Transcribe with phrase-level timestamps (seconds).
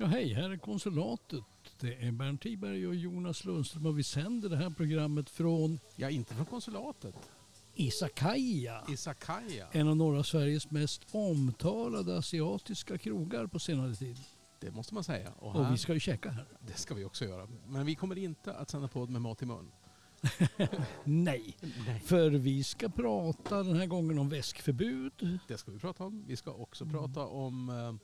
[0.00, 1.44] Ja, hej, här är konsulatet.
[1.80, 6.10] Det är Bernt Tiberg och Jonas Lundström och vi sänder det här programmet från Ja,
[6.10, 7.14] inte från konsulatet.
[7.74, 8.82] Isakaya.
[8.88, 9.66] Isakaya.
[9.72, 14.16] En av norra Sveriges mest omtalade asiatiska krogar på senare tid.
[14.60, 15.32] Det måste man säga.
[15.38, 16.46] Och, Och här, vi ska ju käka här.
[16.66, 17.48] Det ska vi också göra.
[17.68, 19.70] Men vi kommer inte att sända podd med mat i mun.
[21.04, 21.56] Nej,
[21.86, 22.00] Nej.
[22.04, 25.38] för vi ska prata den här gången om väskförbud.
[25.48, 26.24] Det ska vi prata om.
[26.26, 26.94] Vi ska också Mm.
[26.96, 27.94] prata om eh,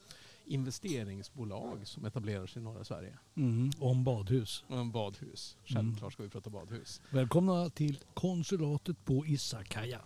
[0.46, 3.18] investeringsbolag som etablerar sig i norra Sverige.
[3.36, 4.64] Mm, om badhus.
[4.68, 5.56] Och en badhus.
[5.64, 7.00] Självklart ska vi prata badhus.
[7.10, 10.00] Välkomna till konsulatet på Isakaya.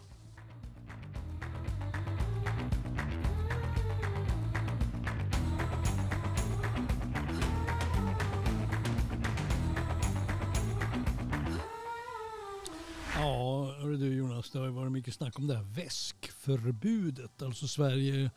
[13.20, 17.42] Ja, hörru du Jonas, det har ju varit mycket snack om det här väskförbudet.
[17.42, 18.30] Alltså Sverige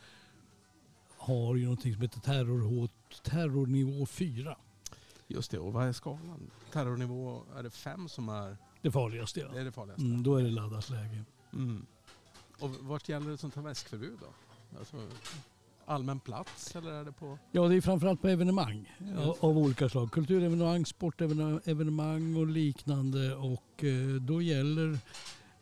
[1.21, 2.91] har ju någonting som heter terrorhot,
[3.23, 4.57] terrornivå 4.
[5.27, 5.59] Just det.
[5.59, 6.51] Och vad är skalan?
[6.71, 9.47] Terrornivå, är det fem som är Det farligaste ja.
[9.53, 10.05] det, är det farligaste?
[10.05, 11.23] Mm, då är det laddat läge.
[11.53, 11.85] Mm.
[12.59, 14.27] Och vart gäller ett sånt här väskförbud då?
[14.79, 14.97] Alltså,
[15.85, 17.37] allmän plats eller är det på...
[17.51, 20.11] Ja, det är framförallt på evenemang av, av olika slag.
[20.11, 23.35] Kulturevenemang, sportevenemang och liknande.
[23.35, 24.99] Och eh, då gäller...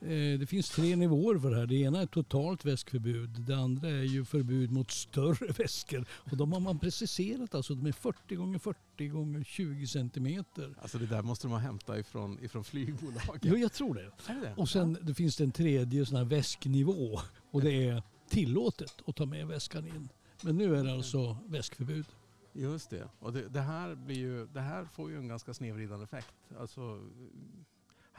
[0.02, 1.66] Eh, det finns tre nivåer för det här.
[1.66, 3.30] Det ena är totalt väskförbud.
[3.30, 6.06] Det andra är ju förbud mot större väskor.
[6.12, 7.76] Och de har man preciserat alltså.
[7.76, 10.76] De är 40 gånger 40 gånger 20 centimeter.
[10.82, 13.42] Alltså det där måste de ha hämtat ifrån, ifrån flygbolaget.
[13.46, 14.54] Jo, jag tror det det?
[14.58, 17.20] Och sen det finns det en tredje sån här väsknivå.
[17.52, 20.10] Och det är tillåtet att ta med väskan in.
[20.42, 22.06] Men nu är det alltså väskförbud.
[22.54, 23.10] Just det.
[23.20, 26.34] Och det, det, här blir ju, det här får ju en ganska snedvridande effekt.
[26.60, 27.02] Alltså,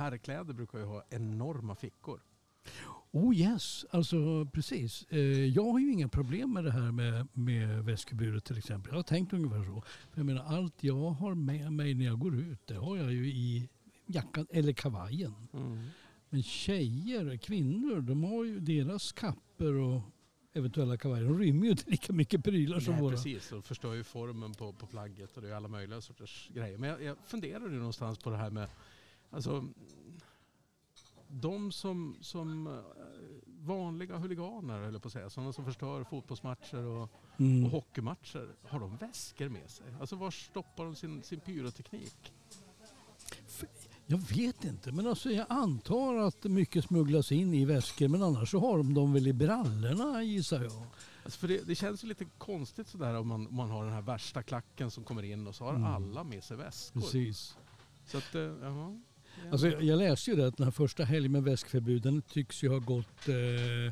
[0.01, 2.21] herrkläder brukar ju ha enorma fickor.
[3.13, 5.07] Oh yes, alltså precis.
[5.11, 8.91] Eh, Jag har ju inga problem med det här med, med väskförbudet till exempel.
[8.93, 9.81] Jag har tänkt ungefär så.
[10.11, 13.13] För jag menar allt jag har med mig när jag går ut det har jag
[13.13, 13.69] ju i
[14.07, 15.35] jackan eller kavajen.
[16.29, 20.03] Men tjejer, kvinnor, de har ju deras kapper och
[20.53, 21.25] eventuella kavajer.
[21.25, 23.15] De rymmer ju inte lika mycket prylar som Nej, våra.
[23.15, 23.53] precis.
[23.53, 26.79] Och förstör ju formen på, på plagget och det är alla möjliga sorters grejer.
[26.79, 28.69] Men jag, jag funderar ju någonstans på det här med
[29.31, 29.69] alltså,
[31.29, 32.73] de som, som eh,
[33.47, 37.09] vanliga huliganer, eller på att säga, sådana som förstör fotbollsmatcher och,
[37.39, 37.65] Mm.
[37.65, 38.55] och hockeymatcher.
[38.69, 39.87] Har de väskor med sig?
[40.01, 42.33] Alltså var stoppar de sin, sin pyroteknik?
[44.07, 48.09] Jag vet inte, men alltså jag antar att mycket smugglas in i väskor.
[48.09, 50.73] Men annars så har de dem väl i brallorna gissar jag.
[51.25, 53.93] Alltså för det, det känns ju lite konstigt sådär om man, om man har den
[53.95, 55.85] här värsta klacken som kommer in och så har Mm.
[55.85, 57.01] alla med sig väskor.
[57.01, 57.57] Precis.
[58.07, 58.35] Så att.
[58.63, 58.97] Ja.
[59.51, 62.79] Alltså, jag läste ju det att den här första helgen med väskförbuden tycks ju ha
[62.79, 63.87] gått eh,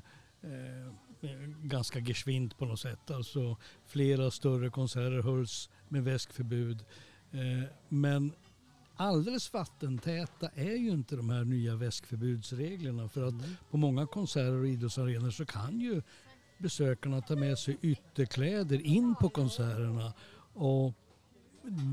[0.51, 1.31] eh,
[1.63, 3.11] ganska geschwint på något sätt.
[3.11, 6.85] Alltså flera större konserter hölls med väskförbud.
[7.33, 8.33] Eh, men
[8.97, 13.09] alldeles vattentäta är ju inte de här nya väskförbudsreglerna.
[13.09, 13.57] För att Mm.
[13.71, 16.03] på många konserter och idrottsarenor så kan ju
[16.59, 20.13] besökarna ta med sig ytterkläder in på konserterna.
[20.55, 20.95] Och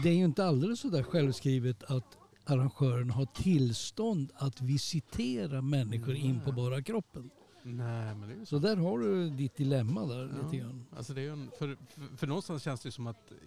[0.03, 6.15] det är ju inte alldeles så där självskrivet att arrangören har tillstånd att visitera människor
[6.15, 7.29] in på bara kroppen.
[7.63, 8.59] Nej, men det så.
[8.59, 10.85] Där har du ditt dilemma där lite Ja, grann.
[10.95, 13.37] alltså det är en, för, för, för någonstans känns det ju som att eh,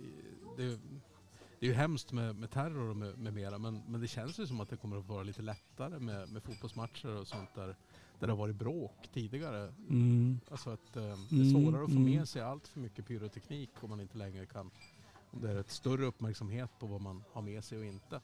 [0.57, 0.79] det är,
[1.61, 4.39] det är ju hemskt med, med terror och med, med mera men, men det känns
[4.41, 7.67] ju som att det kommer att vara lite lättare med, med fotbollsmatcher och sånt där,
[8.19, 9.73] där det har varit bråk tidigare.
[9.89, 10.41] Mm.
[10.51, 12.05] Alltså att eh, det är Mm, svårare att få mm.
[12.17, 14.71] med sig allt för mycket pyroteknik om man inte längre kan
[15.31, 18.21] om det är ett större uppmärksamhet på vad man har med sig och inte.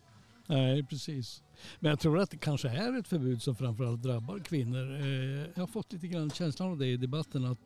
[0.47, 1.43] Nej, precis.
[1.81, 5.01] Men jag tror att det kanske är ett förbud som framförallt drabbar kvinnor.
[5.01, 7.61] Eh, jag har fått lite grann känslan av det i debatten att,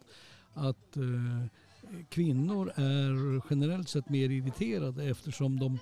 [0.55, 1.47] att eh,
[2.09, 5.79] kvinnor är generellt sett mer irriterade eftersom de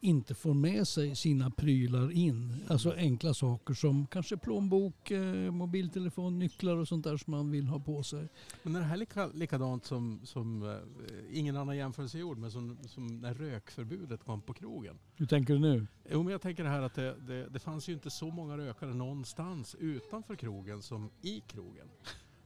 [0.00, 2.64] inte får med sig sina prylar in.
[2.68, 7.66] Alltså enkla saker som kanske plånbok, eh, mobiltelefon, nycklar och sånt där som man vill
[7.66, 8.28] ha på sig.
[8.62, 12.78] Men är det här lika, likadant som, som eh, ingen annan jämförelse gjord men som,
[12.86, 14.98] som när rökförbudet kom på krogen?
[15.16, 15.86] Hur tänker du nu?
[16.10, 18.58] Jo, men jag tänker det här att det, det, det fanns ju inte så många
[18.58, 21.88] rökare någonstans utanför krogen som i krogen.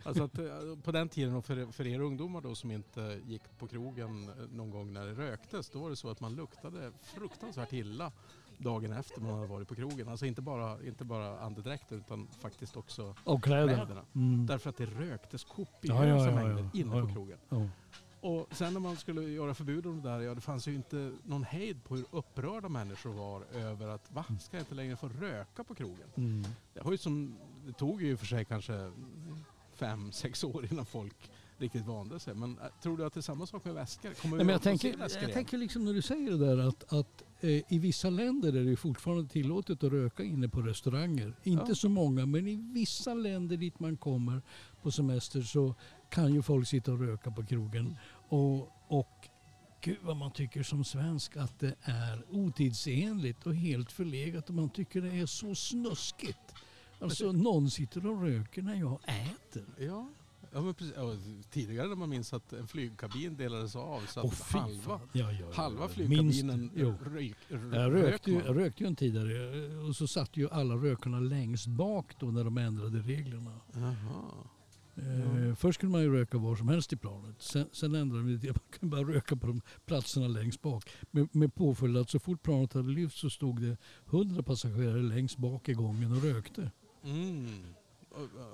[0.02, 0.44] Alltså att, eh,
[0.82, 4.34] på den tiden och för, för er ungdomar då som inte gick på krogen eh,
[4.52, 8.12] någon gång när det röktes, då var det så att man luktade fruktansvärt illa
[8.58, 10.08] dagen efter man hade varit på krogen.
[10.08, 13.74] Alltså inte bara, inte bara andedräkten utan faktiskt också Och kläderna.
[13.74, 14.04] kläderna.
[14.14, 14.46] Mm.
[14.46, 17.38] Därför att det röktes kopiösa Ja, ja, ja, mängder inne på krogen.
[18.22, 21.12] Och sen när man skulle göra förbud om det där, ja det fanns ju inte
[21.24, 25.08] någon hejd på hur upprörda människor var över att va, ska jag inte längre få
[25.08, 26.08] röka på krogen?
[26.14, 26.44] Mm.
[26.74, 27.36] Det, har ju som,
[27.66, 28.92] det tog ju för sig kanske
[29.80, 32.34] fem, sex år innan folk riktigt vande sig.
[32.34, 34.14] Men äh, tror du att det är samma sak med väskor?
[34.14, 37.22] Kommer Nej, men jag, tänker, jag tänker liksom när du säger det där att, att
[37.40, 41.34] eh, i vissa länder är det fortfarande tillåtet att röka inne på restauranger.
[41.42, 41.74] Inte Ja.
[41.74, 44.42] så många men i vissa länder dit man kommer
[44.82, 45.74] på semester så
[46.10, 47.96] kan ju folk sitta och röka på krogen.
[48.28, 49.28] Och, och
[49.80, 54.70] gud vad man tycker som svensk att det är otidsenligt och helt förlegat och man
[54.70, 56.54] tycker det är så snuskigt.
[57.00, 59.64] Alltså någon sitter och röker när jag äter.
[59.78, 60.08] Ja.
[60.52, 60.94] Ja, men precis.
[60.96, 61.16] Ja,
[61.50, 65.00] tidigare när man minns att en flygkabin delades av så att fy halva.
[65.12, 67.36] Ja, ja, halva flygkabinen Minst- rök,
[67.72, 70.74] Jag rökte, ju, jag rökte ju en tid där eh, och så satt ju alla
[70.74, 73.60] rökarna längst bak då när de ändrade reglerna.
[74.96, 77.36] Eh, först skulle man ju röka var som helst i planet.
[77.38, 80.90] Sen, sen ändrade de det man kunde bara röka på de platserna längst bak.
[81.10, 83.76] Med, med påföljd att så fort planet hade lyft så stod det
[84.10, 86.70] 100 passagerare längst bak i gången och rökte.
[87.04, 87.74] Mm.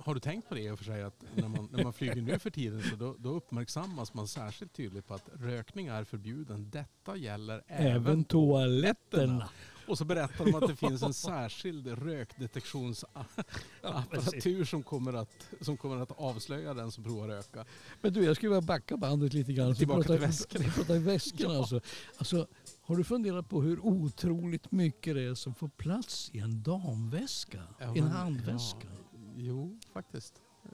[0.00, 2.22] Har du tänkt på det i och för sig att när man, när man flyger
[2.22, 6.70] nu för tiden så då, då uppmärksammas man särskilt tydligt på att rökning är förbjuden.
[6.70, 9.48] Detta gäller även, Även toaletterna.
[9.88, 15.96] Och så berättar de att det finns en särskild rökdetektionsapparatur som, kommer att, som kommer
[15.96, 17.64] att avslöja den som provar röka.
[18.02, 19.74] Men du, jag skulle vilja backa bandet lite grann.
[19.74, 20.64] Tillbaka pratar- till väskorna.
[20.64, 21.58] Vi pratar väskorna Ja.
[21.58, 21.80] alltså.
[22.16, 22.46] alltså.
[22.80, 27.62] Har du funderat på hur otroligt mycket det är som får plats i en damväska?
[27.78, 28.88] Ja, en handväska?
[28.90, 28.96] Ja,
[29.36, 30.34] jo, faktiskt.
[30.64, 30.70] Eh,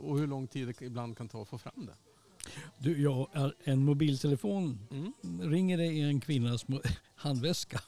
[0.00, 1.94] Och hur lång tid det ibland kan ta att få fram det.
[2.78, 5.12] Du, ja, en mobiltelefon Mm.
[5.50, 6.66] ringer det i en kvinnas
[7.14, 7.80] handväska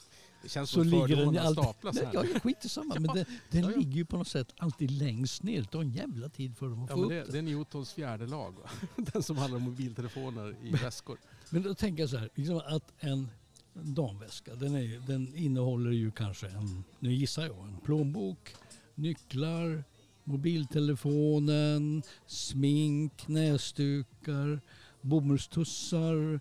[0.42, 1.64] Det känns så som ligger den alltid...
[1.64, 2.28] staplas Nej, här.
[2.34, 3.14] ja, skit i samma, men den,
[3.50, 3.76] den Ja, ja.
[3.76, 5.60] ligger ju på något sätt alltid längst ner.
[5.60, 7.44] Det tar en jävla tid för dem att Ja, få men upp det, den.
[7.44, 8.52] det är Newtons fjärde lag.
[8.62, 8.70] va?
[9.12, 11.18] Den som handlar om mobiltelefoner i väskor.
[11.50, 13.28] Men då tänker jag så här, liksom att en
[13.74, 18.54] damväska, den, är, den innehåller ju kanske en, nu gissar jag, en plånbok,
[18.94, 19.84] nycklar,
[20.24, 24.60] mobiltelefonen, smink, näsdukar,
[25.00, 26.40] bomullstussar,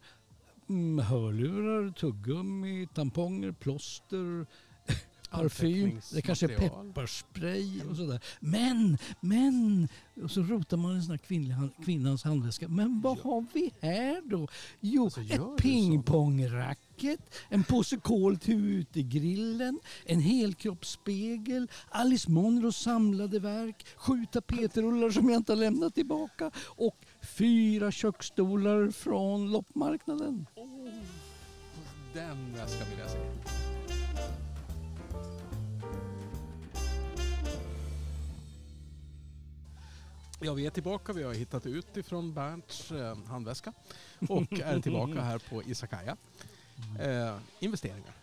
[1.00, 4.46] hörlurar, tuggummi, tamponger, plåster,
[5.32, 8.20] parfym, det kanske är pepparspray och sådär.
[8.40, 9.88] Men, men,
[10.24, 12.68] och så rotar man i sån här kvinnlig, kvinnans handväska.
[12.68, 13.22] Men vad Ja.
[13.24, 14.48] har vi här då?
[14.80, 17.20] Jo, Alltså, ett pingpongracket,
[17.50, 25.38] en påse kol till utegrillen, en helkroppsspegel, Alice Monros samlade verk, sju tapetrullar som jag
[25.40, 30.46] inte har lämnat tillbaka och fyra köksstolar från loppmarknaden.
[30.56, 30.90] Oh,
[32.14, 33.18] den väskan vill jag se.
[40.44, 41.14] Ja, vi är tillbaka.
[41.14, 43.74] Vi har hittat ut ifrån Bernts eh, handväska
[44.30, 46.18] och är tillbaka här på Isakaya.
[47.00, 48.14] Eh, investeringar.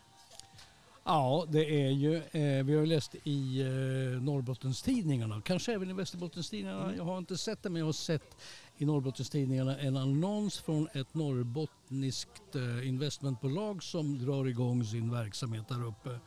[1.03, 6.83] Ja, det är ju, eh, vi har läst i eh, Norrbottenstidningarna, kanske även i Västerbottenstidningarna.
[6.83, 6.97] Mm.
[6.97, 8.35] Jag har inte sett det men jag har sett
[8.81, 15.85] i Norrbottenstidningarna en annons från ett norrbottniskt eh, investmentbolag som drar igång sin verksamhet där
[15.85, 16.19] uppe.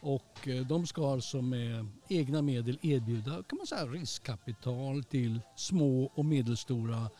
[0.00, 6.12] Och eh, de ska alltså med egna medel erbjuda kan man säga, riskkapital till små
[6.14, 7.10] och medelstora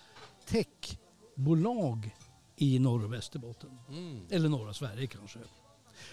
[0.47, 2.15] techbolag
[2.57, 3.79] i norr och Västerbotten.
[3.89, 4.21] Mm.
[4.31, 5.39] Eller norra Sverige kanske.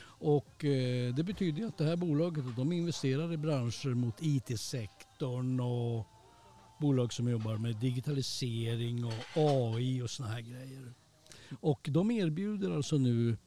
[0.06, 6.08] Och eh, det betyder att det här bolaget de investerar i branscher mot IT-sektorn och
[6.80, 10.94] bolag som jobbar med digitalisering och AI och såna här grejer.
[11.60, 13.38] Och de erbjuder alltså nu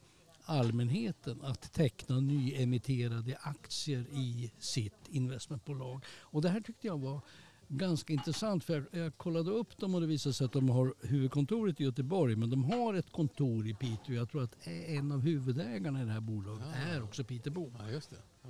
[0.45, 6.05] allmänheten att teckna nyemitterade aktier i sitt investmentbolag.
[6.09, 7.21] Och det här tyckte jag var
[7.69, 10.95] ganska intressant för jag, jag kollade upp dem och det visade sig att de har
[11.01, 14.15] huvudkontoret i Göteborg men de har ett kontor i Piteå.
[14.15, 16.95] Jag tror att en av huvudägarna i det här bolaget Ja.
[16.95, 17.73] är också Peter Bohm.
[17.79, 18.01] Ja.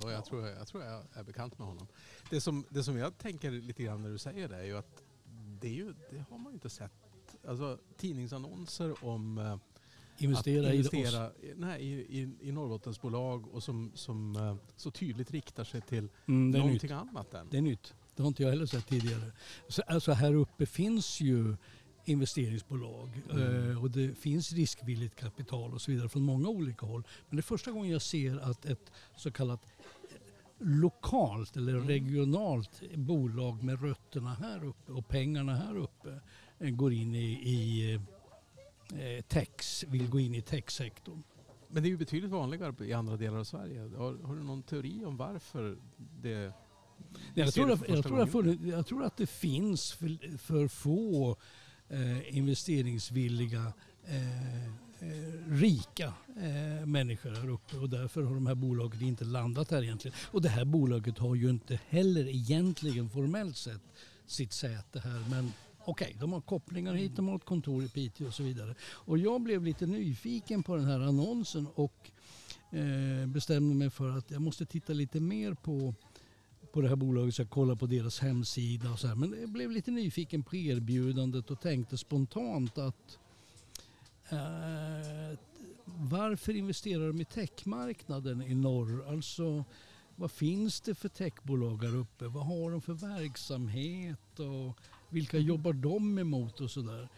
[0.03, 1.87] Och jag, tror, jag tror jag är bekant med honom.
[2.29, 5.03] Det som, det som jag tänker lite grann när du säger det är ju att
[5.61, 6.91] det, är ju, det har man ju inte sett.
[7.47, 9.57] Alltså tidningsannonser om eh,
[10.19, 15.31] Investera, att investera i, nej, i, i, i Norrbottensbolag och som, som eh, så tydligt
[15.31, 16.65] riktar sig till Mm, är nytt.
[16.65, 17.47] någonting annat än.
[17.51, 17.93] Det är nytt.
[18.15, 19.31] Det har inte jag heller sett tidigare.
[19.67, 21.55] Så, alltså här uppe finns ju
[22.09, 23.69] investeringsbolag Mm.
[23.71, 27.03] eh, och det finns riskvilligt kapital och så vidare från många olika håll.
[27.29, 29.65] Men det är första gången jag ser att ett så kallat
[30.09, 30.17] eh,
[30.59, 31.87] lokalt eller Mm.
[31.87, 36.19] regionalt bolag med rötterna här uppe och pengarna här uppe
[36.59, 37.93] eh, går in i, i
[38.93, 41.23] eh, techs, vill gå in i techsektorn.
[41.69, 43.81] Men det är ju betydligt vanligare i andra delar av Sverige.
[43.97, 45.77] Har, har du någon teori om varför
[46.21, 46.53] det...
[47.33, 51.35] vi Jag tror, att, jag, tror att, jag tror att det finns för, för få
[51.89, 53.73] eh, investeringsvilliga
[54.05, 54.65] eh,
[54.99, 59.83] eh, rika eh, människor här uppe och därför har de här bolagen inte landat här
[59.83, 60.17] egentligen.
[60.23, 63.81] Och det här bolaget har ju inte heller egentligen formellt sett
[64.25, 65.51] sitt säte här men
[65.87, 68.75] okej, okay, de har kopplingar hit, de har ett kontor i Piteå och så vidare.
[68.81, 72.11] Och jag blev lite nyfiken på den här annonsen och
[72.71, 75.93] eh, bestämde mig för att jag måste titta lite mer på
[76.77, 79.15] på det här bolaget så jag kollade på deras hemsida och så här.
[79.15, 83.19] Men jag blev lite nyfiken på erbjudandet och tänkte spontant att
[84.29, 85.39] eh,
[85.85, 89.09] varför investerar de i techmarknaden i norr?
[89.09, 89.63] Alltså
[90.15, 92.27] vad finns det för techbolag här uppe?
[92.27, 94.39] Vad har de för verksamhet?
[94.39, 94.77] Och
[95.09, 97.09] vilka jobbar de emot och sådär?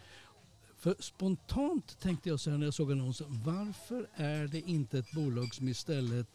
[0.76, 3.26] För spontant tänkte jag så här när jag såg annonsen.
[3.44, 6.28] Varför är det inte ett bolag som istället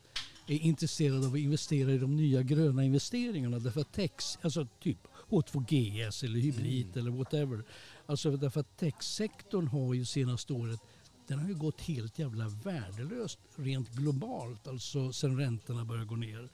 [0.48, 3.60] är intresserad av att investera i de nya gröna investeringarna?
[3.60, 4.98] Därför att tex, alltså typ
[5.30, 7.00] H2GS eller hybrid mm.
[7.00, 7.64] eller whatever.
[8.06, 10.80] Alltså därför att techsektorn har ju senaste året
[11.28, 16.50] den har ju gått helt jävla värdelöst rent globalt, alltså sen räntorna började gå ner.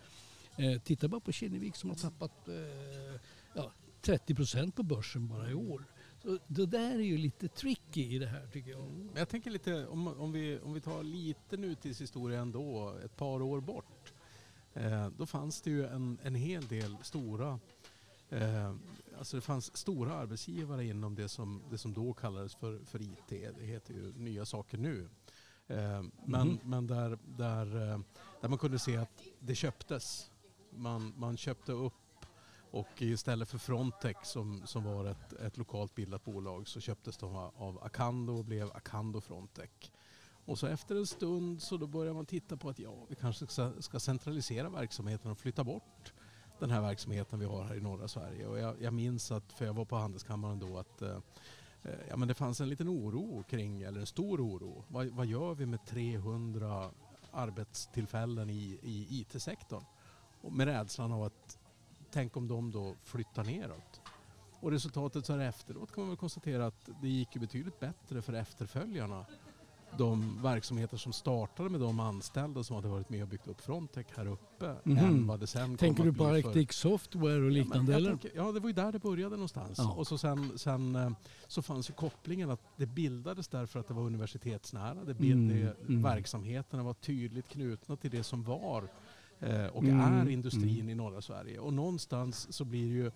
[0.57, 3.19] Eh, titta bara på Kinnevik som har tappat eh,
[3.53, 3.71] ja,
[4.01, 5.85] 30 procent på börsen bara i år.
[6.21, 8.83] Så det där är ju lite tricky i det här tycker jag.
[8.91, 13.41] Men jag tänker lite, om, om, vi, om vi tar lite nutidshistoria ändå, ett par
[13.41, 14.13] år bort.
[14.73, 17.59] Eh, då fanns det ju en, en hel del stora
[18.29, 18.75] eh,
[19.17, 23.29] alltså det fanns stora arbetsgivare inom det som, det som då kallades för, för IT.
[23.29, 25.09] Det heter ju nya saker nu.
[25.67, 26.59] Eh, men mm.
[26.63, 27.99] men där, där, eh,
[28.41, 30.31] där man kunde se att det köptes.
[30.69, 31.93] Man, man köpte upp
[32.71, 37.35] och istället för Frontec som, som var ett, ett lokalt bildat bolag så köptes de
[37.35, 39.69] av Acando och blev Acando Frontec.
[40.45, 43.47] Och så efter en stund så då börjar man titta på att ja, vi kanske
[43.47, 46.13] ska, ska centralisera verksamheten och flytta bort
[46.59, 48.47] den här verksamheten vi har här i norra Sverige.
[48.47, 51.17] Och jag, jag minns att, för jag var på Handelskammaren då, att eh
[52.09, 54.83] ja, men det fanns en liten oro kring, eller en stor oro.
[54.87, 56.91] Vad, vad gör vi med 300
[57.31, 59.83] arbetstillfällen i, i IT-sektorn?
[60.41, 61.59] Och med rädslan av att
[62.11, 64.01] tänk om de då flyttar neråt.
[64.59, 68.21] Och resultatet så här efteråt kan man väl konstatera att det gick ju betydligt bättre
[68.21, 69.25] för efterföljarna
[69.97, 74.07] de verksamheter som startade med de anställda som hade varit med och byggt upp Frontec
[74.15, 74.97] här uppe mm.
[74.97, 77.91] än vad det sen Tänker du på Arctic Software och liknande?
[77.91, 78.09] Ja, eller?
[78.09, 79.77] Tänker, ja, det var ju där det började någonstans.
[79.77, 79.93] Ja.
[79.93, 81.11] Och så sen, sen eh,
[81.47, 85.03] så fanns ju kopplingen att det bildades därför att det var universitetsnära.
[85.03, 85.75] Det bildade, mm.
[85.87, 86.03] mm.
[86.03, 88.89] Verksamheterna var tydligt knutna till det som var
[89.71, 89.99] och mm.
[89.99, 90.89] är industrin mm.
[90.89, 91.59] i norra Sverige.
[91.59, 93.11] Och någonstans så blir det ju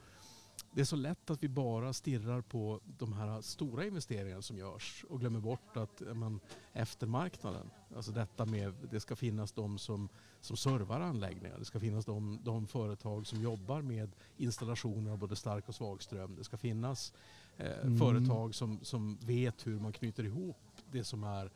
[0.75, 5.05] det är så lätt att vi bara stirrar på de här stora investeringarna som görs
[5.10, 6.39] och glömmer bort att man,
[6.74, 10.10] eftermarknaden, alltså detta med det ska finnas de som,
[10.41, 15.36] som servar anläggningar, det ska finnas de, de företag som jobbar med installationer av både
[15.36, 17.13] stark och svag ström, det ska finnas
[17.58, 17.98] eh, mm.
[17.98, 20.58] företag som, som vet hur man knyter ihop
[20.91, 21.51] det som är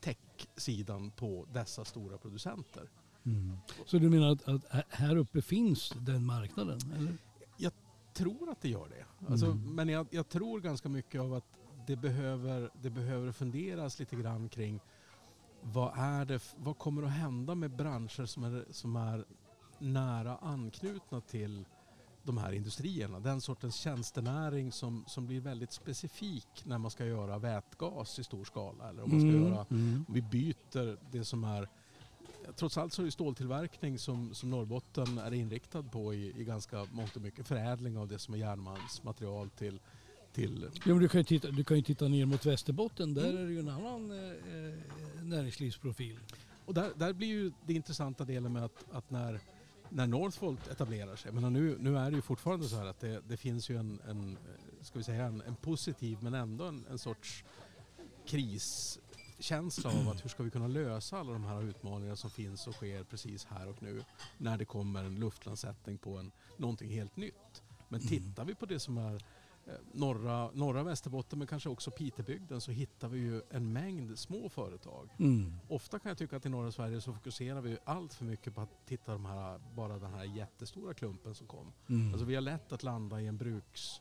[0.00, 2.88] tech-sidan på dessa stora producenter.
[3.26, 3.56] Mm.
[3.86, 6.78] Så du menar att, att, här uppe finns den marknaden?
[6.96, 7.12] Eller?
[8.16, 9.30] tror att det gör det.
[9.30, 9.74] Alltså, mm.
[9.74, 14.48] Men jag, jag, tror ganska mycket av att det behöver, det behöver funderas lite grann
[14.48, 14.80] kring
[15.62, 19.24] vad, är det, vad kommer att hända med branscher som är, som är
[19.78, 21.64] nära anknutna till
[22.22, 23.20] de här industrierna.
[23.20, 28.44] Den sortens tjänstenäring som, som blir väldigt specifik när man ska göra vätgas i stor
[28.44, 28.88] skala.
[28.88, 29.42] Eller om man ska mm.
[29.42, 30.04] göra, mm.
[30.08, 31.68] om vi byter det som är
[32.56, 36.86] trots allt så är det ståltillverkning som, som Norrbotten är inriktad på i, i ganska
[36.92, 37.48] mångt och mycket.
[37.48, 39.80] Förädling av det som är järnmalmsmaterial till
[40.36, 40.70] till...
[40.74, 43.14] Ja, men du, kan ju titta, du kan ju titta ner mot Västerbotten.
[43.14, 43.42] Där mm.
[43.42, 44.74] är det ju en annan eh,
[45.22, 46.18] näringslivsprofil.
[46.64, 49.40] Och där, där blir ju det intressanta delen med att, att när,
[49.88, 51.32] när Northvolt etablerar sig.
[51.32, 54.00] Men nu, nu är det ju fortfarande så här att det, det finns ju en,
[54.08, 54.38] en,
[54.80, 57.44] ska vi säga en, en positiv men ändå en, en sorts
[58.26, 58.98] kris
[59.38, 62.74] känsla av att hur ska vi kunna lösa alla de här utmaningarna som finns och
[62.74, 64.04] sker precis här och nu
[64.38, 67.62] när det kommer en luftlandsättning på en, någonting helt nytt.
[67.88, 68.08] Men mm.
[68.08, 69.14] tittar vi på det som är
[69.66, 74.48] eh, norra, norra Västerbotten men kanske också Pitebygden så hittar vi ju en mängd små
[74.48, 75.10] företag.
[75.18, 75.52] Mm.
[75.68, 78.60] Ofta kan jag tycka att i norra Sverige så fokuserar vi allt för mycket på
[78.60, 81.72] att titta de här, bara den här jättestora klumpen som kom.
[81.88, 82.12] Mm.
[82.12, 84.00] Alltså vi har lätt att landa i en bruks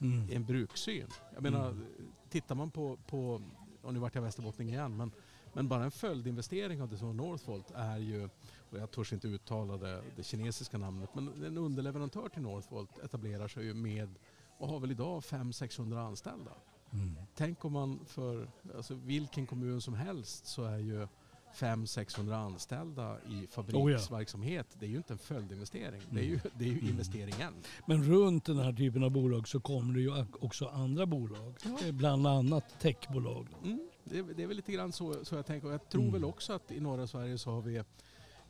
[0.00, 0.28] mm.
[0.32, 1.06] en brukssyn.
[1.34, 1.86] Jag menar, mm.
[2.30, 3.42] tittar man på, på
[3.82, 5.10] och nu vart jag västerbottning igen, men,
[5.52, 8.28] men bara en följdinvestering av det som var Northvolt är ju,
[8.70, 13.48] och jag törs inte uttala det, det kinesiska namnet, men en underleverantör till Northvolt etablerar
[13.48, 14.14] sig ju med,
[14.58, 16.52] och har väl idag 500-600 anställda.
[16.92, 17.14] Mm.
[17.34, 21.08] Tänk om man för alltså vilken kommun som helst så är ju
[21.54, 24.66] 500-600 anställda i fabriksverksamhet.
[24.66, 24.76] Oh ja.
[24.80, 26.02] Det är ju inte en följdinvestering.
[26.02, 26.14] Mm.
[26.14, 27.54] Det är ju, det är ju investeringen.
[27.86, 31.54] Men runt den här typen av bolag så kommer det ju också andra bolag.
[31.64, 31.86] Ja.
[31.86, 33.46] Eh, bland annat techbolag.
[33.64, 33.88] Mm.
[34.04, 35.68] Det, det, är väl lite grann så, så jag tänker.
[35.68, 36.12] Och jag tror mm.
[36.12, 37.82] väl också att i norra Sverige så har vi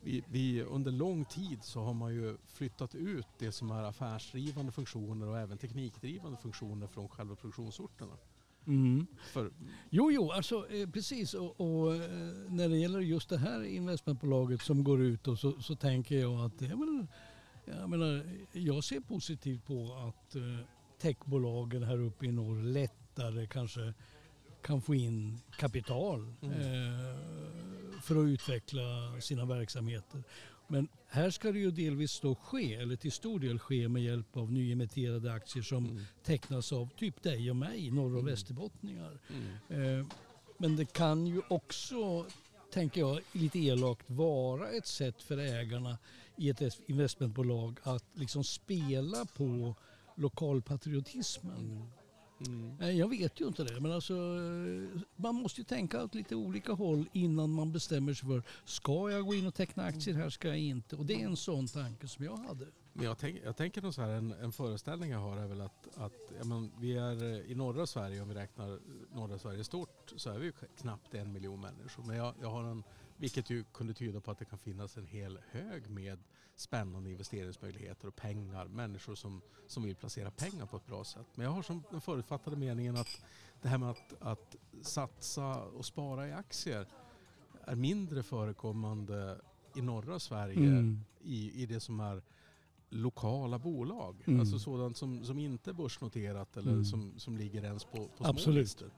[0.03, 4.71] vi, vi, under lång tid så har man ju flyttat ut det som är affärsdrivande
[4.71, 8.13] funktioner och även teknikdrivande funktioner från själva produktionsorterna.
[8.67, 9.07] Mm.
[9.33, 9.51] För...
[9.89, 11.33] Jo, jo, alltså eh, precis.
[11.33, 12.01] Och, och eh,
[12.49, 16.45] när det gäller just det här investmentbolaget som går ut och så, så tänker jag
[16.45, 17.07] att det är väl,
[17.65, 20.41] jag menar, jag ser positivt på att eh,
[21.01, 23.93] techbolagen här uppe i norr lättare kanske
[24.61, 26.51] kan få in kapital mm.
[26.51, 28.81] eh, för att utveckla
[29.21, 30.23] sina verksamheter.
[30.71, 34.37] Men här ska det ju delvis då ske, eller till stor del ske med hjälp
[34.37, 36.03] av nyemitterade aktier som mm.
[36.23, 38.25] tecknas av typ dig och mig, norr och mm.
[38.25, 39.19] västerbottningar.
[39.69, 39.99] Mm.
[39.99, 40.05] Eh,
[40.57, 42.25] men det kan ju också,
[42.73, 45.97] tänker jag lite elakt, vara ett sätt för ägarna
[46.35, 49.75] i ett investmentbolag att liksom spela på
[50.15, 51.91] lokalpatriotismen.
[52.47, 52.97] Mm.
[52.97, 54.13] Jag vet ju inte det, men alltså,
[55.15, 59.25] man måste ju tänka åt lite olika håll innan man bestämmer sig för ska jag
[59.25, 60.95] gå in och teckna aktier här, ska jag inte?
[60.95, 62.65] Och det är en sån tanke som jag hade.
[62.93, 65.61] Men jag, tänk, jag tänker nog så här, en, en föreställning jag har är väl
[65.61, 68.79] att, att ja, men vi är i norra Sverige, om vi räknar
[69.15, 72.03] norra Sverige stort, så är vi knappt en miljon människor.
[72.03, 72.83] Men jag, jag har en
[73.21, 76.19] vilket ju kunde tyda på att det kan finnas en hel hög med
[76.55, 78.65] spännande investeringsmöjligheter och pengar.
[78.65, 81.27] Människor som, som vill placera pengar på ett bra sätt.
[81.35, 83.21] Men jag har som den förutfattade meningen att
[83.61, 86.87] det här med att, att satsa och spara i aktier
[87.63, 89.41] är mindre förekommande
[89.75, 90.99] i norra Sverige mm.
[91.21, 92.21] i, i det som är
[92.91, 94.23] lokala bolag.
[94.25, 94.39] Mm.
[94.39, 96.85] Alltså sådant som, som inte är börsnoterat eller mm.
[96.85, 98.89] som, som ligger ens på, på små listor.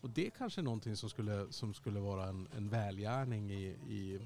[0.00, 3.64] Och det är kanske är någonting som skulle, som skulle vara en, en välgärning i,
[3.88, 4.20] i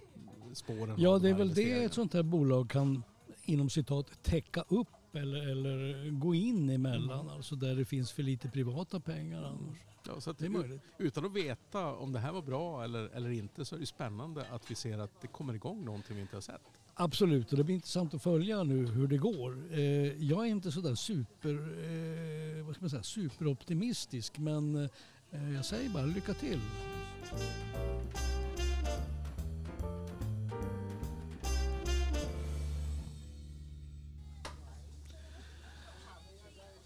[0.52, 3.02] spåren Ja, det är väl det ett sånt här bolag kan
[3.44, 7.20] inom citat täcka upp eller, eller gå in emellan.
[7.20, 7.32] Mm.
[7.36, 9.78] Alltså där det finns för lite privata pengar annars.
[10.06, 10.82] Ja, så det är möjligt.
[10.98, 14.46] Utan att veta om det här var bra eller, eller inte så är det spännande
[14.50, 16.77] att vi ser att det kommer igång någonting vi inte har sett.
[17.00, 19.72] Absolut, och det blir intressant att följa nu hur det går.
[19.72, 19.80] Eh,
[20.24, 24.88] jag är inte sådär super, eh, vad ska man säga, superoptimistisk men
[25.30, 26.60] Eh, jag säger bara lycka till.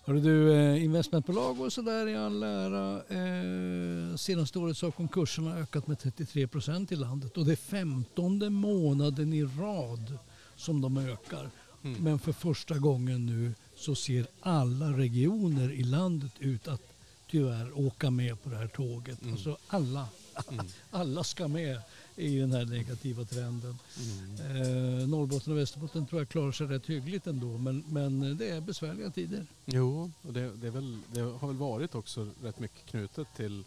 [0.04, 3.02] Hörru du, eh, investmentbolag och sådär i all ära.
[3.08, 7.56] Eh, senaste året så har konkurserna ökat med 33 procent i landet och det är
[7.56, 10.18] femtonde månaden i rad
[10.56, 11.50] som de ökar.
[11.84, 12.04] Mm.
[12.04, 16.82] Men för första gången nu så ser alla regioner i landet ut att
[17.30, 19.22] tyvärr åka med på det här tåget.
[19.22, 19.32] Mm.
[19.32, 20.06] Alltså alla,
[20.50, 20.66] mm.
[20.90, 21.80] alla ska med
[22.16, 23.78] i den här negativa trenden.
[23.98, 25.00] Mm.
[25.00, 28.60] Eh, Norrbotten och Västerbotten tror jag klarar sig rätt hyggligt ändå men, men det är
[28.60, 29.46] besvärliga tider.
[29.64, 33.64] Jo, och det, det, väl, det har väl varit också rätt mycket knutet till,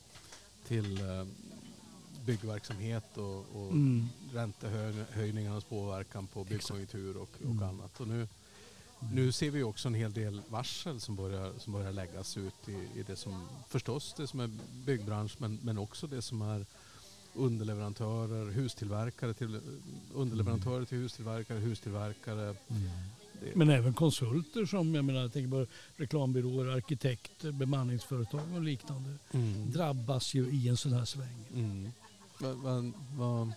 [0.68, 1.26] till eh,
[2.26, 4.08] byggverksamhet och, och mm.
[4.34, 7.64] räntehöjningarnas påverkan på byggkonjunktur och, och mm.
[7.64, 8.00] annat.
[8.00, 8.28] Och nu,
[9.14, 13.00] nu ser vi också en hel del varsel som börjar, som börjar läggas ut i,
[13.00, 14.50] i det som förstås det som är
[14.86, 16.66] byggbransch men, men också det som är
[17.36, 19.60] underleverantörer, hustillverkare till
[20.14, 20.86] underleverantörer mm.
[20.86, 22.44] till hustillverkare, hustillverkare.
[22.44, 22.90] Mm.
[23.54, 29.72] Men även konsulter som jag menar, jag tänker på reklambyråer, arkitekter, bemanningsföretag och liknande mm.
[29.72, 31.46] drabbas ju i en sån här sväng.
[31.54, 31.92] Mm.
[32.40, 33.52] Va, va, va,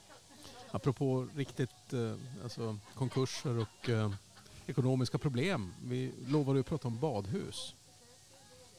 [0.70, 4.12] apropå riktigt eh, alltså, konkurser och eh,
[4.66, 5.74] ekonomiska problem.
[5.84, 7.74] Vi lovade att prata om badhus.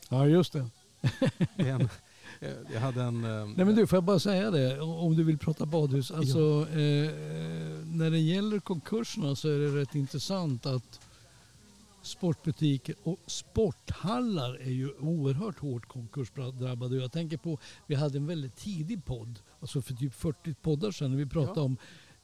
[0.09, 0.69] Ja, just det.
[1.55, 1.89] en,
[2.73, 3.23] jag hade en...
[3.23, 6.11] Eh, Nej men du, får jag bara säga det om du vill prata badhus.
[6.11, 6.79] Alltså, ja.
[6.79, 7.11] eh,
[7.85, 10.99] när det gäller konkurserna så är det rätt intressant att
[12.01, 16.97] sportbutiker och sporthallar är ju oerhört hårt konkursdrabbade.
[16.97, 21.11] Jag tänker på, vi hade en väldigt tidig podd, alltså för typ 40 poddar sedan,
[21.11, 21.63] när vi pratade ja.
[21.63, 21.77] om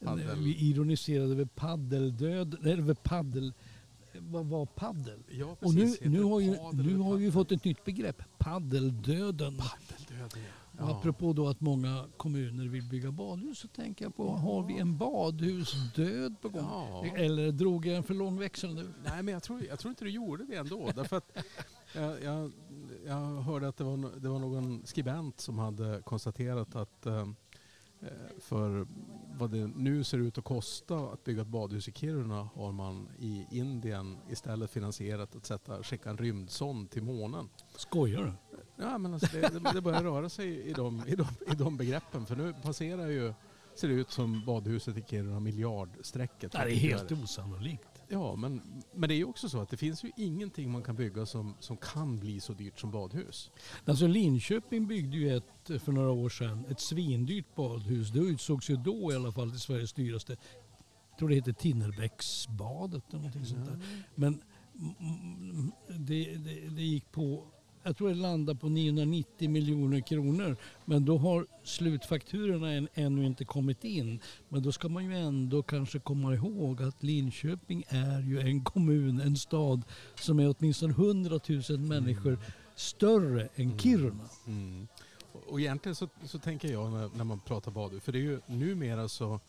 [0.03, 0.43] Paddel.
[0.43, 3.53] Vi ironiserade över paddeldöd, eller över paddel...
[4.19, 5.23] Vad var paddel?
[5.29, 9.57] Ja, och nu, nu har, ju, nu har vi fått ett nytt begrepp, paddeldöden.
[9.57, 10.41] Paddeldöden
[10.77, 10.83] ja.
[10.83, 14.37] Och apropå då att många kommuner vill bygga badhus så tänker jag på, ja.
[14.37, 16.63] har vi en badhusdöd på gång?
[16.63, 17.05] Ja.
[17.15, 18.93] Eller drog jag en för lång växel nu?
[19.03, 20.91] Nej, men jag tror, jag tror inte du gjorde det ändå.
[20.95, 21.37] därför att
[21.95, 22.51] jag, jag,
[23.05, 27.35] jag hörde att det var, det var någon skribent som hade konstaterat att um,
[28.05, 28.87] Eh, för
[29.37, 33.09] vad det nu ser ut att kosta att bygga ett badhus i Kiruna har man
[33.19, 37.49] i Indien istället finansierat att sätta, skicka en rymdsond till månen.
[37.75, 38.31] Skojar du?
[38.83, 42.25] Ja, men alltså det, det börjar röra sig i de, i, de, i de begreppen.
[42.25, 43.33] För nu passerar ju,
[43.75, 46.51] ser det ut som badhuset i Kiruna miljardstrecket.
[46.51, 47.94] Det är helt osannolikt.
[48.07, 50.95] Ja, men, men det är ju också så att det finns ju ingenting man kan
[50.95, 53.51] bygga som, som kan bli så dyrt som badhus.
[53.85, 58.09] Alltså Linköping byggde ju ett för några år sedan, ett svindyrt badhus.
[58.09, 60.37] Det utsågs ju då i alla fall till Sveriges dyraste.
[61.09, 63.79] jag tror det heter Tinnerbäcksbadet eller någonting sånt där.
[64.15, 64.41] Men
[64.99, 67.47] mm, det, det, det gick på,
[67.85, 70.55] jag tror det landade på 990 miljoner kronor.
[70.85, 74.19] Men då har slutfakturorna än, ännu inte kommit in.
[74.49, 79.19] Men då ska man ju ändå kanske komma ihåg att Linköping är ju en kommun,
[79.21, 79.81] en stad
[80.15, 82.37] som är åtminstone 100 000 människor
[82.75, 84.29] större än Kiruna.
[84.47, 84.87] Mm.
[85.31, 88.21] Och- Och egentligen så, så tänker jag när, när man pratar badhus, för det är
[88.23, 89.39] ju numera så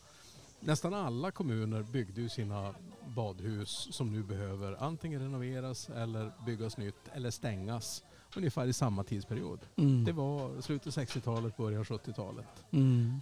[0.59, 2.73] nästan alla kommuner byggde ju sina
[3.15, 8.03] badhus som nu behöver antingen renoveras eller byggas nytt eller stängas
[8.35, 9.59] ungefär i samma tidsperiod.
[9.75, 10.03] Mm.
[10.05, 12.45] Det var slutet av 60-talet, början av 70-talet.
[12.71, 13.21] Mm.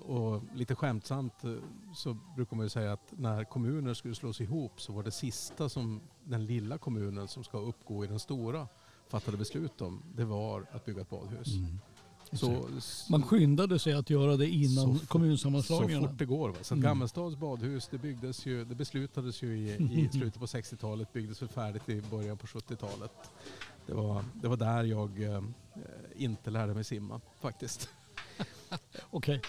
[0.00, 1.52] Och lite skämtsamt eh,
[1.94, 5.68] så brukar man ju säga att när kommuner skulle slås ihop så var det sista
[5.68, 8.68] som den lilla kommunen som ska uppgå i den stora
[9.08, 11.54] fattade beslut om, det var att bygga ett badhus.
[11.56, 11.78] Mm.
[12.34, 12.68] Så,
[13.10, 16.08] Man skyndade sig att göra det innan Så fort- så kommunsammanslagningarna.
[16.08, 16.48] fort det går.
[16.48, 16.54] Va?
[16.62, 16.82] Så Mm.
[16.82, 21.48] Gammelstads badhus det, byggdes ju, det beslutades ju i, i slutet på 60-talet, byggdes väl
[21.48, 23.12] färdigt i början på 70-talet.
[23.86, 25.42] Det var, det var där jag eh,
[26.16, 27.88] inte lärde mig simma faktiskt.
[29.10, 29.40] Okej.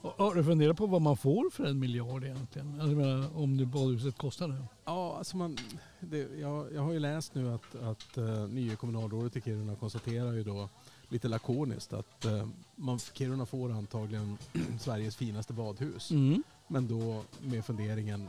[0.00, 2.80] Och- Har du funderat på vad man får för en miljard egentligen?
[2.80, 4.64] Alltså, menar, om det badhuset kostar det.
[4.84, 5.56] Ja, alltså man,
[6.00, 10.32] det, jag, jag har ju läst nu att, att uh, nya kommunalrådet i Kiruna konstaterar
[10.32, 10.68] ju då
[11.08, 14.38] lite lakoniskt att uh, man, Kiruna får antagligen
[14.80, 16.10] Sveriges finaste badhus.
[16.10, 16.42] Mm.
[16.68, 18.28] Men då med funderingen,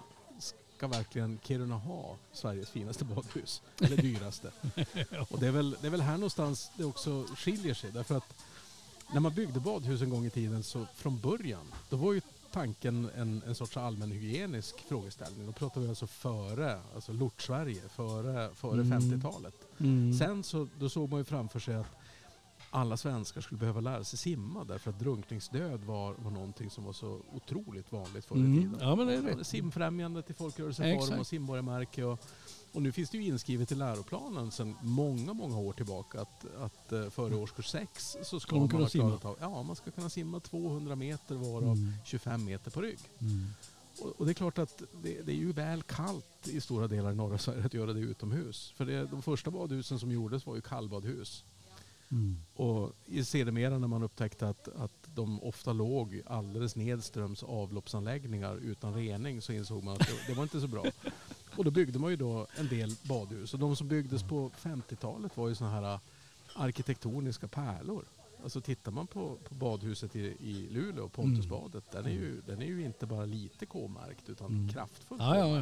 [0.84, 3.62] ska verkligen Kiruna ha Sveriges finaste badhus?
[3.82, 4.52] Eller dyraste?
[5.30, 7.92] Och det är, väl, det är väl här någonstans det också skiljer sig.
[7.92, 8.34] Därför att
[9.14, 13.10] när man byggde badhus en gång i tiden så från början, då var ju tanken
[13.16, 15.46] en, en sorts allmänhygienisk frågeställning.
[15.46, 19.00] Då pratar vi alltså före, alltså Lort-Sverige, före, före Mm.
[19.00, 19.56] 50-talet.
[19.80, 20.14] Mm.
[20.18, 21.96] Sen så då såg man ju framför sig att
[22.74, 26.94] alla svenskar skulle behöva lära sig simma därför att drunkningsdöd var, var någonting som var
[26.94, 28.58] så otroligt vanligt förr i Mm.
[28.58, 28.78] tiden.
[28.88, 29.48] Ja, men det är rätt.
[29.48, 32.04] Simfrämjandet i folkrörelseform och simborgarmärke.
[32.04, 32.20] Och,
[32.74, 36.92] och nu finns det ju inskrivet i läroplanen sedan många, många år tillbaka att, att
[36.92, 39.20] eh, före årskurs 6 så ska man kunna simma?
[39.24, 41.92] av, ja, man ska kunna simma 200 meter varav Mm.
[42.06, 43.00] 25 meter på rygg.
[43.20, 43.48] Mm.
[44.02, 47.12] Och, och det är klart att det, det är ju väl kallt i stora delar
[47.12, 48.74] i norra Sverige att göra det utomhus.
[48.76, 51.44] För det, de första badhusen som gjordes var ju kallbadhus.
[52.14, 52.38] Mm.
[52.56, 52.92] Och
[53.26, 59.54] sedermera när man upptäckte att, att de ofta låg alldeles nedströms avloppsanläggningar utan rening så
[59.54, 60.86] insåg man att det, det var inte så bra.
[61.58, 63.54] Och då byggde man ju då en del badhus.
[63.54, 66.00] Och de som byggdes på 50-talet var ju sådana här
[66.56, 68.06] arkitektoniska pärlor.
[68.44, 72.66] Alltså tittar man på, på badhuset i, i Luleå, Pontusbadet, den, är ju, den är
[72.66, 74.70] ju inte bara lite K-märkt utan Mm.
[74.70, 75.58] kraftfullt Ja, ja.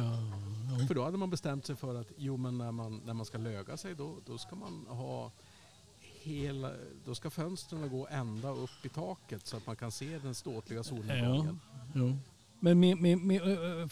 [0.78, 0.86] ja.
[0.86, 3.38] För då hade man bestämt sig för att jo, men när, man, när man ska
[3.38, 5.32] löga sig då, då ska man ha
[6.22, 6.70] hela,
[7.06, 10.82] då ska fönstren gå ända upp i taket så att man kan se den ståtliga
[10.82, 11.60] solnedgången.
[11.94, 12.16] Jo.
[12.64, 13.40] Men med, med, med,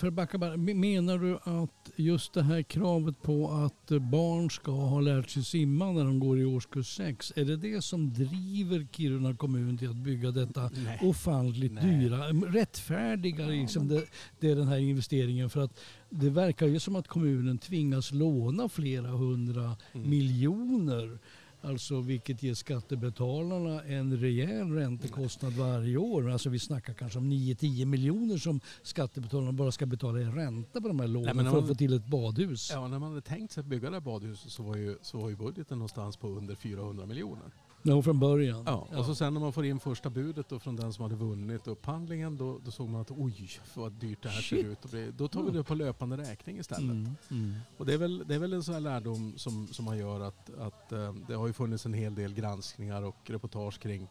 [0.00, 4.50] för att backa bara, men menar du att just det här kravet på att barn
[4.50, 8.12] ska ha lärt sig simma när de går i årskurs 6, är det det som
[8.12, 10.98] driver Kiruna kommun till att bygga detta Nej.
[11.02, 11.84] ofantligt Nej.
[12.00, 14.04] dyra, rättfärdiga liksom det,
[14.40, 15.50] det är den här investeringen?
[15.50, 20.10] För att det verkar ju som att kommunen tvingas låna flera hundra Mm.
[20.10, 21.18] miljoner.
[21.62, 26.30] Alltså vilket ger skattebetalarna en rejäl räntekostnad varje år.
[26.30, 30.88] Alltså vi snackar kanske om 9-10 miljoner som skattebetalarna bara ska betala i ränta på
[30.88, 32.70] de här lånen men för att man- få till ett badhus.
[32.72, 35.18] Ja, när man hade tänkt sig att bygga det här badhuset så var ju, så
[35.18, 37.50] var ju budgeten någonstans på under 400 miljoner.
[37.82, 38.62] Ja, från början.
[38.66, 41.14] Ja, och så sen när man får in första budet då från den som hade
[41.14, 44.60] vunnit upphandlingen då, då såg man att oj vad dyrt det här Shit.
[44.60, 45.12] ser ut bli.
[45.16, 46.90] Då tar vi det på löpande räkning istället.
[46.90, 47.54] Mm, mm.
[47.76, 50.20] Och det är väl, det är väl en sån här lärdom som, som man gör
[50.20, 54.08] att, att eh, det har ju funnits en hel del granskningar och reportage kring,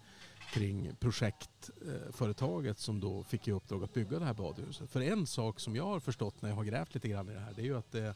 [0.54, 4.90] kring projektföretaget som då fick i uppdrag att bygga det här badhuset.
[4.90, 7.40] För en sak som jag har förstått när jag har grävt lite grann i det
[7.40, 8.16] här det är ju att det,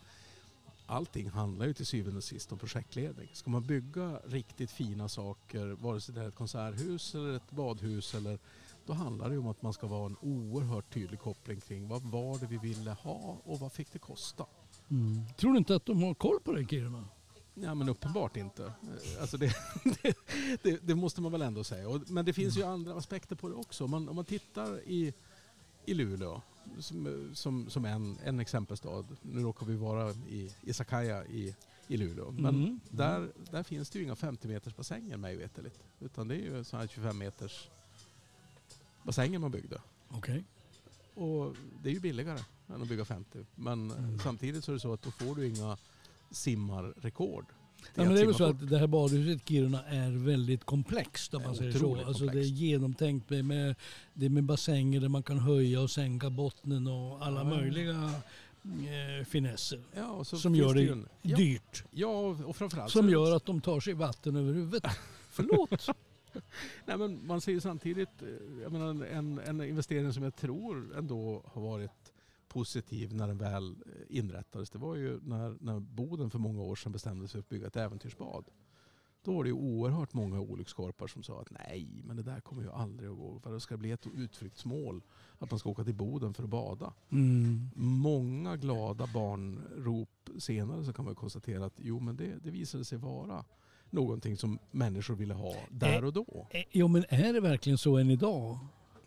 [0.86, 3.30] allting handlar ju till syvende och sist om projektledning.
[3.34, 8.16] Ska man bygga riktigt fina saker, vare sig det är ett konserthus eller ett badhus
[8.16, 8.40] eller
[8.86, 12.38] då handlar det om att man ska vara en oerhört tydlig koppling kring vad var
[12.40, 14.46] det vi ville ha och vad fick det kosta.
[14.90, 15.22] Mm.
[15.38, 17.04] Tror du inte att de har koll på det i Kiruna?
[17.54, 18.74] Ja men uppenbart inte.
[19.22, 19.56] Alltså det,
[20.04, 20.18] det,
[20.62, 22.02] det, det måste man väl ändå säga.
[22.08, 23.84] Men det finns ju andra aspekter på det också.
[23.84, 25.14] Om man, om man tittar i,
[25.86, 26.42] i Luleå
[26.80, 29.06] som, som, som en, en exempelstad.
[29.22, 31.56] Nu råkar vi vara i, i Sakaya i,
[31.88, 32.32] i Luleå.
[32.32, 32.80] Men Mm.
[32.90, 35.80] där, där finns det ju inga 50 meters bassänger mig veterligt.
[36.00, 37.70] Utan det är ju så här 25 meters
[39.04, 39.82] bassänger man byggde.
[40.10, 40.44] Okej.
[41.16, 43.46] Och det är ju billigare än att bygga 50.
[43.56, 44.20] Men Mm.
[44.20, 45.78] samtidigt så är det så att då får du inga
[46.32, 47.46] simmarrekord.
[47.96, 51.44] Ja, men det är väl så att det här badhuset Kiruna är väldigt komplext om
[51.44, 51.98] man säger så.
[52.06, 53.76] Alltså det är genomtänkt med, med,
[54.14, 57.44] det är med bassänger där man kan höja och sänka bottnen och alla Ja.
[57.44, 58.12] möjliga
[58.64, 59.80] eh, finesser.
[59.96, 61.84] Ja, Som gör det ju Dyrt.
[61.92, 62.08] Ja,
[62.46, 64.84] och framförallt Som gör att de tar sig vatten över huvudet.
[65.30, 65.88] Förlåt.
[66.86, 68.10] Nej, men man säger samtidigt,
[68.66, 72.03] eh, menar, en, en investering som jag tror ändå har varit
[72.54, 74.70] positiv när den väl eh, inrättades.
[74.70, 77.68] Det var ju när, när Boden för många år sedan bestämde sig för att bygga
[77.68, 78.46] ett äventyrsbad.
[79.24, 82.64] Då var det ju oerhört många olyckskorpar som sa att nej, men det där kommer
[82.64, 83.40] ju aldrig att gå.
[83.40, 85.02] För det ska bli ett utflyktsmål
[85.40, 86.94] att man ska åka till Boden för att bada.
[87.10, 87.70] Mm.
[87.76, 92.98] Många glada barnrop senare så kan man konstatera att jo, men det, det visade sig
[92.98, 93.46] vara
[93.90, 96.48] någonting som människor ville ha där och då.
[96.72, 98.60] Jo men är det verkligen så än idag?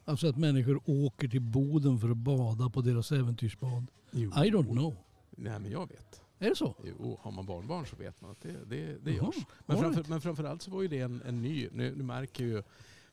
[0.08, 3.86] Alltså att människor åker till Boden för att bada på deras äventyrsbad?
[4.10, 4.30] Jo.
[4.30, 4.96] I don't know.
[5.30, 6.22] Nej, men jag vet.
[6.38, 6.74] Är det så?
[6.84, 9.46] Jo, har man barnbarn så vet man att det, det, det Jaha, görs.
[9.66, 12.62] Men, framför, men framförallt så var ju det en, en ny, nu, nu märker ju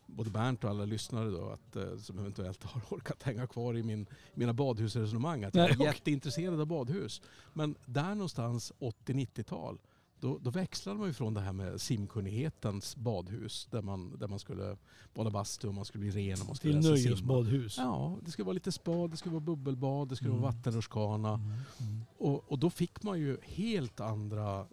[0.06, 3.82] både Bernt och alla lyssnare då att, eh, som eventuellt har orkat hänga kvar i
[3.82, 5.86] min, mina badhusresonemang att jag Nej, är okej.
[5.86, 7.22] jätteintresserad av badhus.
[7.52, 9.78] Men där någonstans 80-90-tal
[10.24, 14.38] då, då växlade man ju från det här med simkunnighetens badhus där man, där man
[14.38, 14.76] skulle
[15.14, 17.78] bada bastu och man skulle bli ren och man skulle Till nöjesbadhus?
[17.78, 20.42] Ja, det skulle vara lite spa, det skulle vara bubbelbad, det skulle Mm.
[20.42, 21.34] vara vattenrutschkana.
[21.34, 22.00] Mm, mm.
[22.18, 24.66] Och, och då fick man ju helt andra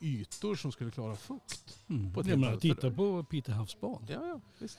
[0.00, 1.78] ytor som skulle klara fukt.
[1.88, 2.12] Mm.
[2.12, 4.06] På ett menar, annat- titta på Peter havsbad.
[4.08, 4.78] Ja, ja, visst.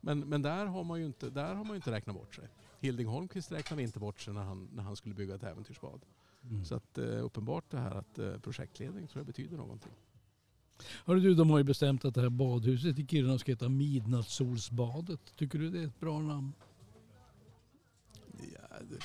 [0.00, 2.48] Men, men där har man ju inte, där har man inte räknat bort sig.
[2.80, 6.00] Hilding Holmqvist räknade inte bort sig när han, när han skulle bygga ett äventyrsbad.
[6.50, 6.64] Mm.
[6.64, 9.92] Så att, eh, uppenbart det här att eh, projektledning tror jag betyder någonting.
[11.04, 15.20] Hörru du, de har ju bestämt att det här badhuset i Kiruna ska heta Midnattssolsbadet.
[15.36, 16.52] Tycker du det är ett bra namn?
[18.54, 19.04] Ja, det,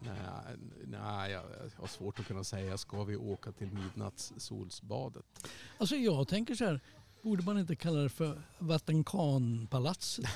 [0.00, 1.42] nej, nej, jag
[1.76, 5.48] har svårt att kunna säga ska vi åka till midnattssolsbadet.
[5.78, 6.80] Alltså jag tänker så här,
[7.22, 10.26] borde man inte kalla det för Vatikanpalatset?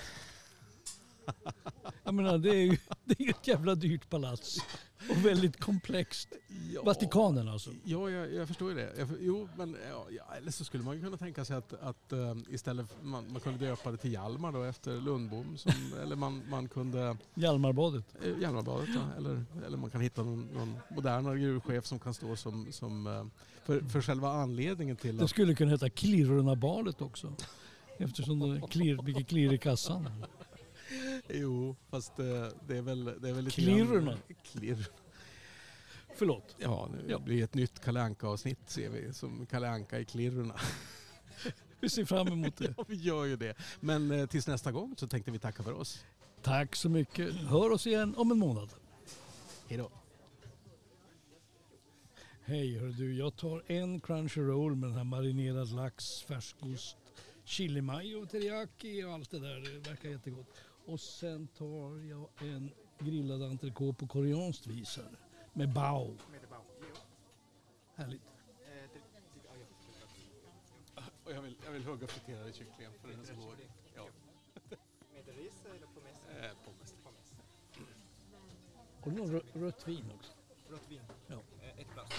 [2.05, 4.59] Jag menar det är ju det är ett jävla dyrt palats
[5.19, 6.29] och väldigt komplext.
[6.75, 6.83] Ja.
[6.83, 7.71] Vatikanen alltså.
[7.85, 8.93] Ja, jag, jag förstår ju det.
[8.99, 9.77] Jag, jo, men
[10.17, 13.41] ja, eller så skulle man kunna tänka sig att, att eh, istället för, man, man
[13.41, 15.57] kunde döpa det till Hjalmar då efter Lundbom.
[15.59, 18.05] Som, eller man, man kunde Hjalmarbadet.
[18.25, 22.37] eh, Hjalmarbadet ja, eller, eller man kan hitta någon, någon modernare gruvchef som kan stå
[22.37, 23.25] som, som eh,
[23.65, 27.33] för, för själva anledningen till Det att skulle kunna heta Kirrunabadet också.
[27.99, 30.09] Eftersom det klirr, vilket klirr i kassan.
[31.29, 32.25] Jo, fast eh,
[32.67, 34.11] det är väl, det är väl lite Klirrorna.
[34.11, 34.21] Grann,
[34.53, 34.89] klirr.
[36.19, 36.57] Förlåt.
[36.59, 37.19] Ja, nu Ja.
[37.19, 40.55] blir ett nytt Kalle Anka-avsnitt ser vi, som Kalle Anka i Klirrorna.
[41.81, 42.75] Vi ser fram emot det.
[42.77, 43.55] Ja, vi gör ju det.
[43.81, 46.05] Men eh, tills nästa gång så tänkte vi tacka för oss.
[46.43, 47.35] Tack så mycket.
[47.35, 48.75] Hör oss igen om en månad.
[49.69, 49.91] Hej då.
[52.45, 56.97] Hej hör du, jag tar en crunchyroll med den här marinerad lax, färskost,
[57.45, 59.61] chili mayo, teriyaki och allt det där.
[59.61, 60.55] Det verkar jättegott.
[60.87, 65.19] Och sen tar jag en grillad entrecote på koreanskt vis här.
[65.53, 66.17] Med bao.
[67.95, 68.23] Härligt.
[71.25, 73.57] Och jag vill, jag vill hugga friterade kycklingar för den är så god.
[73.95, 74.07] Ja.
[75.13, 76.27] Med ris eller pommes?
[76.45, 76.95] Eh, pommes.
[79.01, 80.33] Har du något rö- rött vin också?
[80.71, 81.01] Rött vin?
[81.27, 81.37] Ja.
[81.63, 82.11] Eh, Ett glas.